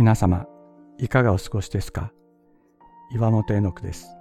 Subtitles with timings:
[0.00, 0.46] 皆様、
[0.96, 2.10] いかがお過ごしですか？
[3.12, 4.16] 岩本絵の句です。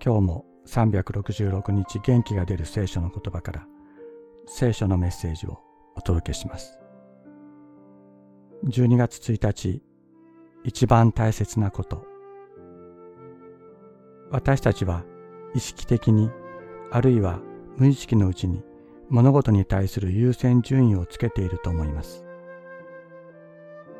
[0.00, 3.66] 今日も366日元気が出る聖書の言葉から
[4.46, 5.58] 聖書のメッセージを
[5.96, 6.78] お届けします。
[8.66, 9.82] 12月1日、
[10.62, 12.06] 一番大切なこと。
[14.30, 15.02] 私たちは
[15.56, 16.30] 意識的に
[16.92, 17.40] あるいは
[17.78, 18.62] 無意識のうちに
[19.08, 22.23] 物事に対する優先順位をつけていると思います。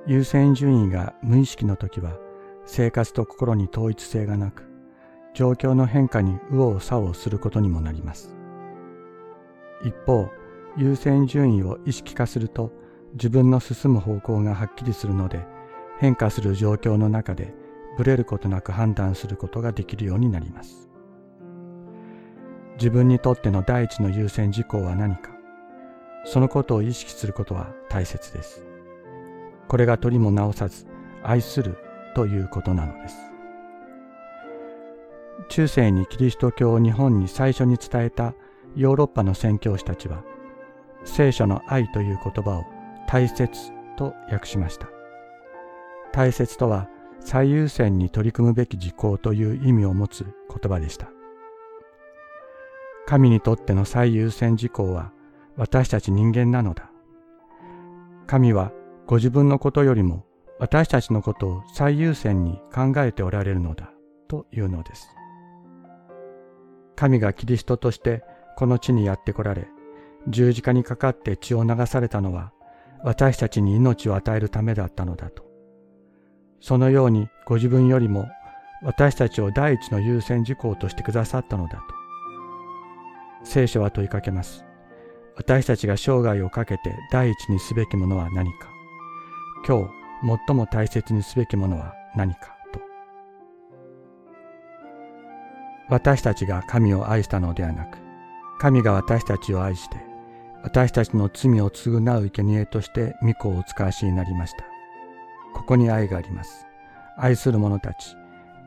[0.07, 2.19] 優先順位が無意識の時は
[2.67, 4.65] 生活と心に統一性がなく
[5.33, 8.37] 状況の変化に右往左往することにもなります。
[9.83, 10.29] 一方
[10.77, 12.71] 優先順位を意識化すると
[13.15, 15.47] 自分の進む方向がはっきりするので
[15.99, 17.55] 変化する状況の中で
[17.97, 20.91] ブレることなく判断することができるようになります。
[22.77, 25.31] 自分にとっての第一の優先事項は何か
[26.25, 28.74] そのことを意識することは大切です。
[29.75, 30.87] これが取りも直さず
[31.25, 31.77] 愛する
[32.15, 33.17] ということなのです。
[35.49, 38.35] 中世にキリスト教を日本に最初に伝えた
[38.77, 40.23] ヨーロッパの宣教師たちは
[41.05, 42.65] 聖書の愛という言葉を
[43.09, 44.87] 大切と訳しました。
[46.13, 46.89] 大切とは
[47.19, 51.09] 最優先に取り組むべき事項という意味を持つ言葉でした。
[53.07, 55.11] 神にとっての最優先事項は
[55.57, 56.93] 私たち人間なのだ。
[58.29, 58.71] 神は
[59.07, 60.25] ご自分のことよりも
[60.59, 63.91] 私たちのことを最優先に考えておられるのだ
[64.29, 65.09] というのです。
[66.97, 68.25] 神がキリストとして
[68.57, 69.69] この地にやって来られ、
[70.29, 72.53] 十字架にかかって血を流されたのは
[73.03, 75.45] 私たちに命を与えるためだったのだと。
[76.61, 78.27] そのようにご自分よりも
[78.83, 81.83] 私たちを第一の優先事項としてくださったのだと。
[83.43, 84.65] 聖書は問いかけます。
[85.37, 88.74] 私たちが生涯をかけて第一にすべきものは何か
[89.67, 89.89] 今
[90.23, 92.81] 日最も大切にすべきものは何かと。
[95.89, 97.99] 私たちが神を愛したのではなく
[98.61, 99.97] 神が私たちを愛して
[100.63, 104.65] 私たちの罪を償う生贄として御子をお使わしになりました。
[105.55, 106.67] ここに愛があります。
[107.17, 108.17] 愛する者たち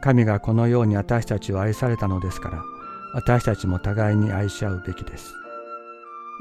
[0.01, 2.63] 神がこのように私たちを愛されたのですから
[3.13, 5.31] 私たちも互いに愛し合うべきです。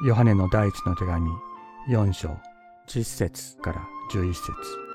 [0.06, 1.30] ヨハネの第一の手紙
[1.88, 2.38] 4章
[2.86, 4.85] 10節から11節